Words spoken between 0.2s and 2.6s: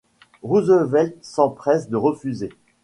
Roosevelt s'empresse de refuser.